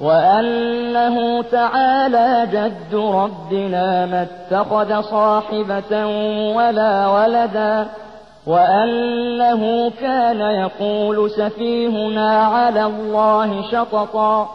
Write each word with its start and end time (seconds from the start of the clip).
وأنه 0.00 1.42
تعالى 1.42 2.48
جد 2.52 2.94
ربنا 2.94 4.06
ما 4.06 4.22
اتخذ 4.22 5.00
صاحبة 5.02 6.06
ولا 6.56 7.08
ولدا 7.08 7.86
وأنه 8.46 9.92
كان 10.00 10.40
يقول 10.40 11.30
سفيهنا 11.30 12.44
على 12.44 12.84
الله 12.84 13.70
شططا 13.70 14.48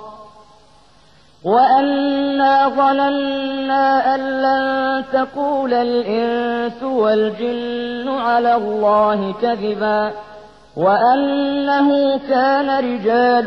وأنا 1.44 2.70
ظننا 2.70 4.16
أن 4.16 4.22
لن 4.42 5.04
تقول 5.14 5.74
الإنس 5.74 6.84
والجن 6.84 8.10
على 8.10 8.56
الله 8.56 9.34
كذبا 9.42 10.12
وأنه 10.77 11.89
كان 12.25 12.69
رجال 12.85 13.47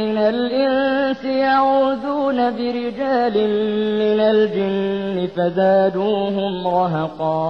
من 0.00 0.16
الإنس 0.26 1.22
يعوذون 1.44 2.38
برجال 2.50 3.36
من 4.02 4.18
الجن 4.26 5.16
فزادوهم 5.28 6.52
رهقا 6.70 7.40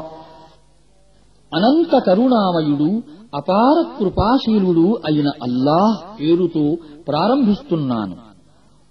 అనంత 1.53 1.93
కరుణామయుడు 2.07 2.89
అపార 3.33 3.77
కృపాశీలుడు 3.99 4.87
అయిన 5.09 5.29
అల్లాహ్ 5.47 5.97
పేరుతో 6.19 6.65
ప్రారంభిస్తున్నాను 7.09 8.17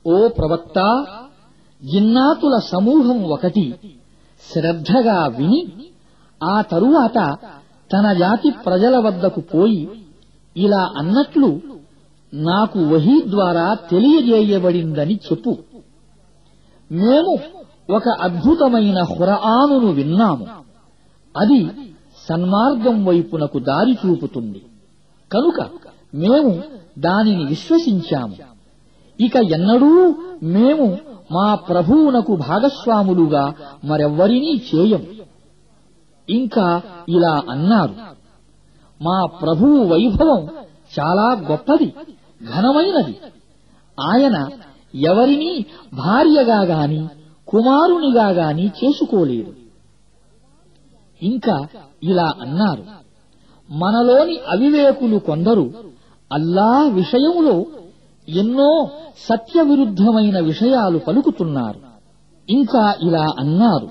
ఓ 0.05 0.17
ప్రవక్త 0.37 0.77
జిన్నాతుల 1.81 2.55
సమూహం 2.71 3.19
ఒకటి 3.29 3.65
శ్రద్ధగా 4.43 5.19
విని 5.37 5.61
ఆ 6.41 6.55
తరువాత 6.73 7.17
తన 7.91 8.05
జాతి 8.23 8.49
ప్రజల 8.65 8.95
వద్దకు 9.05 9.41
పోయి 9.53 9.81
ఇలా 10.56 10.92
అన్నట్లు 10.96 11.60
నాకు 12.34 12.78
వహీ 12.78 13.22
ద్వారా 13.30 13.74
తెలియజేయబడిందని 13.74 15.14
చెప్పు. 15.14 15.58
మేము 16.92 17.38
ఒక 17.90 18.08
అద్భుతమైన 18.08 19.02
హురఆనును 19.02 19.86
విన్నాము. 19.86 20.46
అది 21.36 21.68
సన్మార్గం 22.28 23.04
వైపునకు 23.04 23.58
దారి 23.58 23.92
చూపుతుంది. 23.92 24.62
కనుక 25.32 25.70
మేము 26.14 26.62
దానిని 26.98 27.44
విశ్వసించాము. 27.44 28.34
ఇక 29.20 29.36
ఎన్నడూ 29.36 30.14
మేము 30.42 30.98
మా 31.32 31.54
ప్రభువునకు 31.54 32.36
భాగస్వాములుగా 32.36 33.54
మరెవ్వరినీ 33.84 34.62
చేయం 34.74 35.06
ఇంకా 36.30 36.82
ఇలా 37.08 37.42
అన్నారు. 37.50 38.19
మా 39.02 39.26
ప్రభువు 39.26 39.84
వైభవం 39.84 40.48
చాలా 41.00 41.32
గొప్పది 41.50 41.86
ఘనమైనది. 42.56 43.18
ఆయన 44.00 44.48
ఎవరినీ 44.94 45.64
భార్యగా 45.94 46.62
గాని 46.62 47.08
కుమారునిగా 47.48 48.28
గాని 48.28 48.66
చేసుకోలేదు. 48.66 49.54
ఇంకా 51.22 51.66
ఇలా 52.02 52.34
అన్నారు. 52.40 52.82
మనలోని 53.70 54.38
అవివేకులు 54.48 55.18
కొందరు 55.18 55.72
అల్లా 56.32 56.82
విషయములో 56.82 57.64
ఎన్నో 58.28 58.88
సత్యవిరుద్ధమైన 59.28 60.40
విషయాలు 60.40 60.98
పలుకుతున్నారు. 60.98 61.80
ఇంకా 62.48 62.94
ఇలా 63.02 63.26
అన్నారు. 63.38 63.88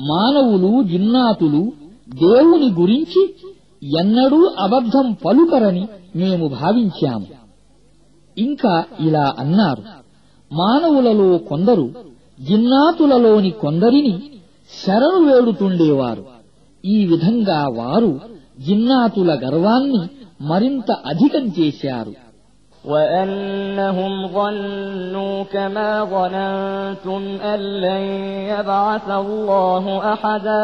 మానవులు 0.00 0.82
జిన్నాతులు 0.82 1.72
దేవుని 2.08 2.70
గురించి 2.80 3.34
ఎన్నడూ 3.81 4.39
అబద్ధం 4.59 5.07
పలుకరని 5.25 5.83
మేము 6.15 6.45
భావించాము 6.57 7.27
ఇంకా 8.37 8.73
ఇలా 8.99 9.25
అన్నారు 9.39 9.83
మానవులలో 10.51 11.29
కొందరు 11.49 11.85
జిన్నాతులలోని 12.39 13.51
కొందరిని 13.63 14.13
శరణు 14.71 15.19
వేడుతుండేవారు 15.27 16.23
ఈ 16.83 16.99
విధంగా 17.05 17.61
వారు 17.77 18.11
జిన్నాతుల 18.59 19.31
గర్వాన్ని 19.43 20.03
మరింత 20.43 20.89
అధికం 21.11 21.45
చేశారు 21.59 22.13
وأنهم 22.83 24.13
ظنوا 24.29 25.43
كما 25.45 25.91
ظننتم 26.07 27.21
أن 27.45 27.59
لن 27.77 28.03
يبعث 28.49 29.07
الله 29.15 29.83
أحدا 30.13 30.63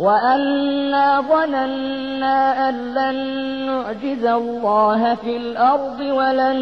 وأنا 0.00 1.06
ظننا 1.22 2.36
أن 2.68 2.94
لن 2.94 3.16
نعجز 3.66 4.24
الله 4.32 5.14
في 5.14 5.36
الأرض 5.36 6.00
ولن 6.18 6.58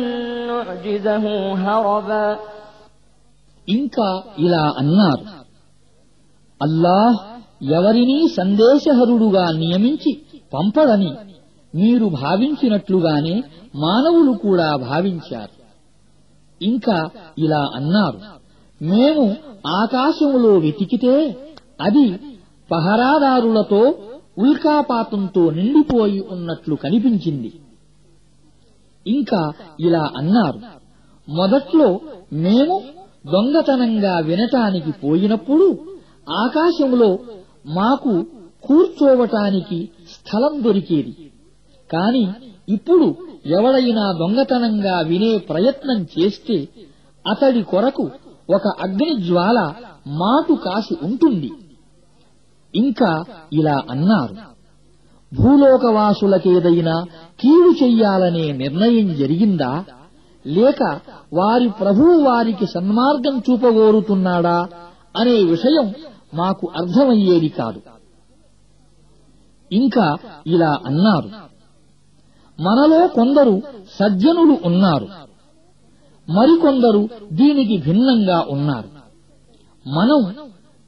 نعجزه 0.48 1.24
هربا 1.56 2.26
ఇంకా 3.68 4.08
ఇలా 4.38 4.64
అన్నారు 4.80 5.24
అల్లాహ్ 6.60 7.16
ఎవరినీ 7.70 8.18
సందేశహరుడుగా 8.36 9.44
నియమించి 9.60 10.12
పంపడని 10.52 11.12
మీరు 11.74 12.06
భావించినట్లుగానే 12.20 13.36
మానవులు 13.76 14.32
కూడా 14.38 14.68
భావించారు 14.84 15.54
ఇంకా 16.60 16.98
ఇలా 17.38 17.62
అన్నారు 17.74 18.18
మేము 18.80 19.24
ఆకాశములో 19.80 20.52
వెతికితే 20.58 21.14
అది 21.80 22.06
పహరాదారులతో 22.71 23.81
ఉల్కాపాతంతో 24.37 25.43
నిండిపోయి 25.51 26.19
ఉన్నట్లు 26.31 26.75
కనిపించింది. 26.75 27.49
ఇంకా 29.05 29.41
ఇలా 29.79 30.03
అన్నారు 30.17 30.59
మొదట్లో 31.27 31.99
మేము 32.33 32.75
దొంగతనంగా 33.31 34.19
వినటానికి 34.19 34.91
పోయినప్పుడు 34.91 35.67
ఆకాశంలో 36.43 37.09
మాకు 37.67 38.13
కూర్చోవటానికి 38.67 39.79
స్థలం 40.13 40.53
దొరికేది. 40.63 41.13
కాని 41.89 42.23
ఇప్పుడు 42.69 43.07
ఎవడైనా 43.57 44.05
దొంగతనంగా 44.19 44.95
వినే 45.01 45.37
ప్రయత్నం 45.37 45.99
చేస్తే 46.13 46.57
అతడి 47.25 47.61
కొరకు 47.61 48.05
ఒక 48.49 48.67
అగ్ని 48.81 49.09
జ్వాల 49.27 49.59
మాటు 50.07 50.53
కాసి 50.53 50.95
ఉంటుంది. 51.03 51.49
ఇంకా 52.75 53.23
ఇలా 53.53 53.83
అన్నారు. 53.89 54.35
భూలోకవాసులకేదైనా 55.35 57.05
కీడు 57.39 57.83
చెయ్యాలనే 57.83 58.51
నిర్ణయం 58.51 59.15
జరిగిందా? 59.15 59.85
లేక 60.47 60.99
వారి 61.33 61.69
ప్రభువు 61.69 62.21
వారికి 62.21 62.65
సన్మార్గం 62.65 63.43
చూపగోరుతున్నాడా? 63.49 64.67
అనే 65.17 65.43
విషయం 65.43 65.93
మాకు 66.33 66.71
అర్థమయ్యేది 66.77 67.49
కాదు. 67.49 67.81
ఇంకా 69.71 70.17
ఇలా 70.47 70.77
అన్నారు. 70.85 71.29
మనలో 72.61 73.07
కొందరు 73.07 73.61
సజ్జనులు 73.99 74.57
ఉన్నారు. 74.65 75.07
మరికొందరు 76.29 77.09
దీనికి 77.33 77.77
భిన్నంగా 77.77 78.45
ఉన్నారు. 78.49 78.89
మనం 79.89 80.35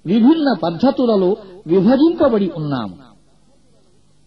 విభిన్న 0.05 0.49
పద్ధతులలో 0.63 1.31
విభజింపబడి 1.67 2.49
ఉన్నాము 2.61 2.97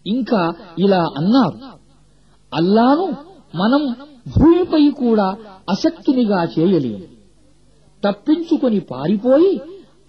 ఇంకా 0.06 0.42
ఇలా 0.78 1.02
అన్నారు 1.18 1.58
అల్లాను 2.52 3.06
మనం 3.54 3.82
భూమిపై 4.34 4.84
కూడా 5.00 5.28
అసక్తునిగా 5.68 6.40
చేయలేము 6.54 7.06
తప్పించుకొని 8.02 8.80
పారిపోయి 8.90 9.54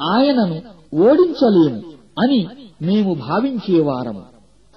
ఆయనను 0.09 0.57
ఓడించలేము 1.05 1.79
అని 2.23 2.41
మేము 2.81 3.13
భావించేవారము 3.25 4.23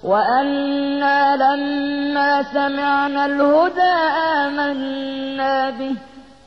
وأنا 0.03 1.17
لما 1.37 2.31
سمعنا 2.49 3.21
الهدى 3.25 3.95
آمنا 4.35 5.53
به 5.69 5.93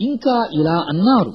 ఇంకా 0.00 0.48
ఇలా 0.52 0.86
అన్నారు. 0.88 1.32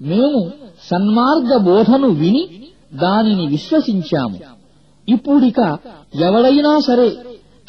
మేము 0.00 0.50
సన్మార్గ 0.90 1.56
బోధను 1.56 2.08
విని 2.08 2.68
దానిని 2.94 3.46
విశ్వసించాము. 3.46 4.38
ఇప్పుడిక 5.08 5.78
ఎవడైనా 6.14 6.80
సరే 6.80 7.10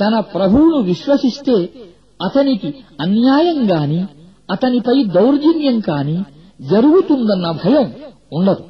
తన 0.02 0.20
ప్రభువును 0.20 0.78
విశ్వసిస్తే 0.78 1.70
అతనికి 2.22 2.76
అన్యాయం 3.02 3.72
గాని 3.72 4.06
అతనిపై 4.52 5.04
దౌర్జన్యం 5.04 5.80
కాని 5.80 6.24
జరుగుతుందన్న 6.62 7.52
భయం 7.52 7.94
ఉండదు. 8.34 8.64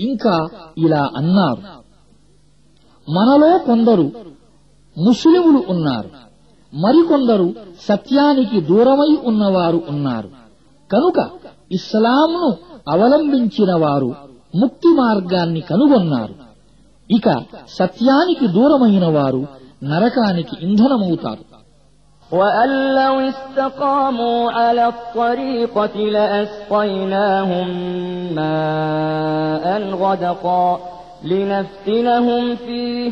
ఇంకా 0.00 0.48
ఇలా 0.78 1.10
అన్నారు. 1.16 1.62
మనలో 3.10 3.58
కొందరు 3.58 4.12
ముస్లిములు 4.98 5.64
ఉన్నారు. 5.68 6.10
మరికొందరు 6.73 7.47
సత్యానికి 7.87 8.57
దూరమై 8.69 9.11
ఉన్నవారు 9.29 9.79
ఉన్నారు 9.93 10.29
కనుక 10.89 11.19
ఇస్లాంను 11.71 12.45
అవలంబించిన 12.87 13.71
వారు 13.83 14.09
ముక్తి 14.53 14.89
మార్గాన్ని 14.99 15.61
కనుగొన్నారు 15.61 16.35
ఇక 17.09 17.27
సత్యానికి 17.77 18.47
దూరమైన 18.57 19.05
వారు 19.17 19.41
నరకానికి 19.83 20.55
ఇంధనమవుతారు 20.67 21.43
وأن 22.31 22.69
لو 22.95 23.15
استقاموا 23.29 24.51
على 24.51 24.85
الطريقة 24.87 25.95
لأسقيناهم 26.15 27.67
ماء 28.37 29.65
غدقا 29.95 30.67
لنفتنهم 31.23 32.55
فيه 32.57 33.11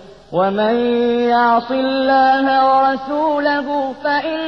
ومن 0.32 0.74
يعص 1.28 1.70
الله 1.78 2.44
ورسوله 2.68 3.66
فإن 3.94 4.44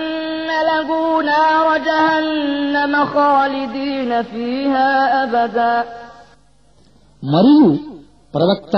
له 0.62 0.88
نار 1.22 1.66
جهنم 1.80 2.92
خالدين 3.06 4.10
فيها 4.24 4.88
أبدا 5.22 5.74
మరియు 7.22 7.68
ప్రవక్త 8.34 8.74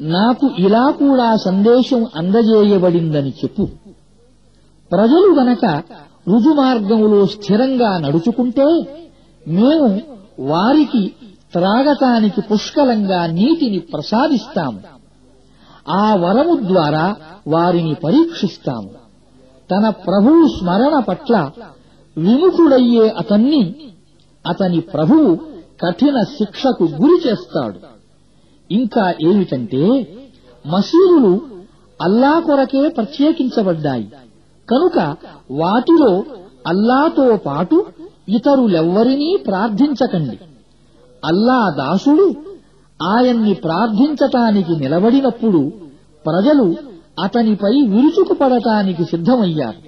నాకు 0.00 0.46
ఇలా 0.58 0.84
కూడా 1.00 1.28
సందేశం 1.44 2.00
అందజేయబడిందని 2.20 3.32
చెప్పు 3.40 3.64
ప్రజలు 4.90 5.28
గనక 5.38 5.64
రుజుమార్గములో 6.26 7.20
స్థిరంగా 7.26 7.90
నడుచుకుంటే 7.98 8.66
మేము 9.42 9.88
వారికి 10.48 11.02
త్రాగటానికి 11.52 12.40
పుష్కలంగా 12.50 13.20
నీటిని 13.38 13.80
ప్రసాదిస్తాము 13.92 14.80
ఆ 15.89 16.15
వరము 16.15 16.67
ద్వారా 16.67 17.15
వారిని 17.47 17.93
పరీక్షిస్తాము. 17.93 18.89
తన 19.71 19.89
ప్రభువు 19.89 20.47
స్మరణ 20.47 20.99
పట్ల 20.99 21.51
విముఖుడయ్యే 22.17 23.09
అతన్ని 23.09 23.75
అతని 24.47 24.79
ప్రభువు 24.79 25.35
కఠిన 25.85 26.21
శిక్షకు 26.23 26.83
గురి 26.83 27.29
చేస్తాడు. 27.29 27.79
ఇంకా 28.71 29.13
ఏమిటంటే 29.25 30.13
మసీదులు 30.67 31.41
అల్లా 32.01 32.39
కొరకే 32.39 32.87
ప్రత్యేకించబడ్డాయి. 32.87 34.11
కనుక 34.69 35.15
వాటిలో 35.51 36.23
అల్లాతో 36.67 37.37
పాటు 37.37 37.85
ఇతరులెవ్వరినీ 38.29 39.37
ప్రార్థించకండి. 39.47 40.39
అల్లా 41.25 41.69
దాసుడు 41.77 42.46
ఆయన్ని 43.01 43.53
ప్రార్థించటానికి 43.53 44.71
నిలబడినప్పుడు 44.71 45.71
ప్రజలు 46.25 46.75
అతనిపై 47.23 47.81
విరుచుకుపడటానికి 47.81 49.05
సిద్ధమయ్యారు. 49.05 49.87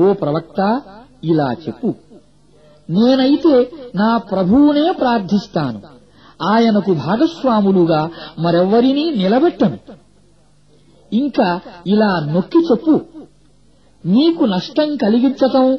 ఓ 0.00 0.12
ప్రవక్త 0.12 0.82
ఇలా 1.24 1.52
చెప్పు. 1.52 1.94
నేనైతే 2.90 3.72
నా 3.94 4.16
ప్రభువునే 4.16 4.92
ప్రార్థిస్తాను. 4.92 5.80
ఆయనకు 6.42 6.94
భాగస్వాములుగా 6.94 8.10
మరెవ్వరినీ 8.38 9.10
నిలబెట్టను. 9.10 9.78
ఇంకా 11.12 11.60
ఇలా 11.86 12.20
నొక్కి 12.20 12.58
చెప్పు. 12.58 13.00
నీకు 14.06 14.44
నష్టం 14.44 14.96
కలిగించటం 14.96 15.78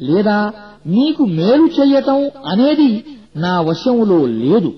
లేదా 0.00 0.52
నీకు 0.86 1.24
మేలు 1.24 1.66
చెయ్యటం 1.66 2.30
అనేది 2.46 3.04
నా 3.36 3.60
వశములో 3.60 4.26
లేదు. 4.26 4.72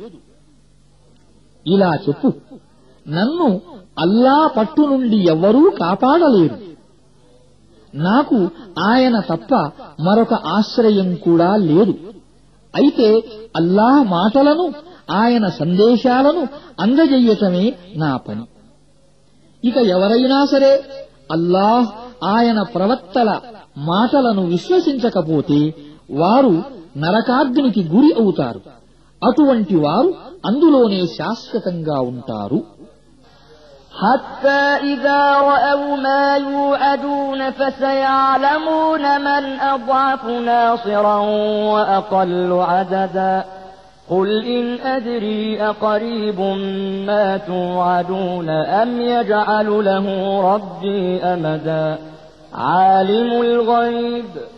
ఇలా 1.69 1.95
చెప్పు. 2.09 2.33
నన్ను 3.09 3.61
అల్లా 3.99 4.51
పట్టు 4.57 4.83
నుండి 4.83 5.17
ఎవ్వరూ 5.17 5.71
కాపాడలేరు. 5.71 6.57
నాకు 7.95 8.51
ఆయన 8.79 9.21
తప్ప 9.21 9.55
మరొక 10.03 10.35
ఆశ్రయం 10.35 11.15
కూడా 11.15 11.57
లేదు. 11.57 11.95
అయితే 12.77 13.25
అల్లాహ్ 13.57 14.11
మాటలను 14.11 14.75
ఆయన 15.11 15.49
సందేశాలను 15.49 16.49
అందజేయటమే 16.81 17.75
నా 17.97 18.17
పని. 18.17 18.45
ఇక 19.69 19.77
ఎవరైనా 19.77 20.47
సరే 20.47 20.83
అల్లాహ్ 21.33 21.89
ఆయన 22.25 22.63
ప్రవక్తల 22.63 23.41
మాటలను 23.79 24.47
విశ్వసించకపోతే 24.47 25.75
వారు 26.11 26.63
నరకాగ్నికి 26.97 27.83
గురి 27.85 28.13
అవుతారు. 28.23 28.61
అటువంటి 29.25 29.77
వారు 29.77 30.15
అందులోనే 30.47 31.07
శాశ్వతంగా 31.07 32.01
ఉంటారు. 32.01 32.79
حتى 33.99 34.87
إذا 34.93 35.23
رأوا 35.41 35.97
ما 35.97 36.37
يوعدون 36.37 37.51
فسيعلمون 37.51 39.03
من 39.21 39.59
أضعف 39.61 40.27
ناصرا 40.27 41.19
وأقل 41.73 42.53
عددا. 42.53 43.45
قل 44.13 44.45
إن 44.45 44.79
أدري 44.95 45.59
أقريب 45.63 46.41
ما 47.07 47.37
توعدون 47.37 48.49
أم 48.83 49.01
يجعل 49.01 49.85
له 49.85 50.07
ربي 50.55 51.21
أمدا. 51.23 51.99
عالم 52.55 53.43
الغيب. 53.43 54.58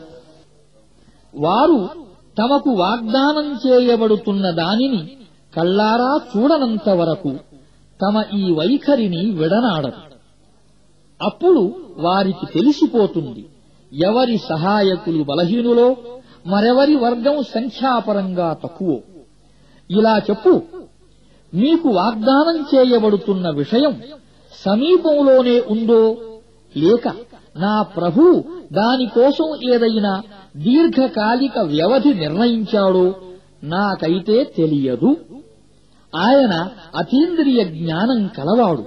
వారు 1.33 1.89
తమకు 2.37 2.69
వాగ్దానం 2.69 3.59
చేయబడుతున్న 3.65 4.51
దానిని 4.51 5.17
కళ్ళారా 5.55 6.19
చూడనంత 6.31 6.89
వరకు 6.89 7.31
తమ 7.99 8.23
ఈ 8.33 8.51
వైఖరిని 8.51 9.31
విడనాడరు. 9.31 10.01
అప్పుడు 11.21 11.75
వారికి 11.97 12.45
తెలిసిపోతుంది 12.53 13.49
ఎవరి 13.91 14.37
సహాయకులు 14.37 15.23
బలహీనులో 15.23 15.95
మరెవరి 16.47 16.95
వర్గం 16.95 17.43
సంఖ్యాపరంగా 17.43 18.57
తక్కువ. 18.63 18.99
ఇలా 19.89 20.17
చెప్పు 20.29 20.61
మీకు 21.53 21.89
వాగ్దానం 21.89 22.65
చేయబడుతున్న 22.75 23.49
విషయం 23.49 24.01
సమీపంలోనే 24.65 25.59
ఉందో 25.69 26.17
లేక 26.77 27.07
నా 27.57 27.81
ప్రభు 27.81 28.43
దానికోసం 28.73 29.73
ఏదైనా 29.73 30.21
దీర్ఘకాలిక 30.57 31.59
వ్యవధి 31.59 32.13
నిర్ణయించాడో 32.13 33.15
నాకైతే 33.63 34.43
తెలియదు. 34.43 35.15
ఆయన 36.15 36.67
అతీంద్రియ 36.95 37.63
జ్ఞానం 37.65 38.27
కలవాడు. 38.27 38.85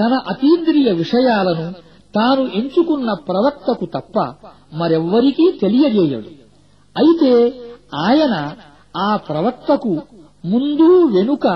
తన 0.00 0.20
అతీంద్రియ 0.28 0.92
విషయాలను 0.92 1.72
తాను 2.14 2.50
ఎంచుకున్న 2.54 3.12
ప్రవక్తకు 3.12 3.84
తప్ప 3.84 4.34
మరెవ్వరికీ 4.72 5.58
తెలియజేయడు. 5.62 6.26
అయితే 6.96 7.60
ఆయన 7.94 8.52
ఆ 8.96 9.16
ప్రవక్తకు 9.16 10.02
ముందు 10.44 11.04
వెనుక 11.04 11.46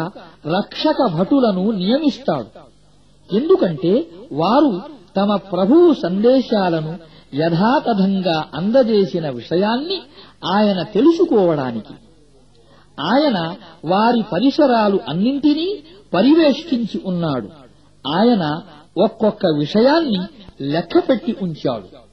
రక్షక 0.47 1.07
భటులను 1.15 1.71
నియమిస్తాడు. 1.71 2.67
ఎందుకంటే 3.37 4.07
వారు 4.33 4.96
తమ 5.17 5.37
ప్రభువు 5.37 5.95
సందేశాలను 5.95 6.99
యథాతథంగా 7.35 8.49
అందజేసిన 8.55 9.31
విషయాన్ని 9.31 10.01
ఆయన 10.45 10.83
తెలుసుకోవడానికి. 10.83 11.95
ఆయన 13.01 13.55
వారి 13.85 14.25
పరిసరాలు 14.33 15.01
అన్నింటినీ 15.09 15.83
పరివేష్టించి 16.15 17.01
ఉన్నాడు. 17.07 17.49
ఆయన 18.09 18.61
ఒక్కొక్క 19.05 19.47
విషయాన్ని 19.47 20.21
లెక్కపెట్టి 20.61 21.37
ఉంచాడు. 21.43 22.06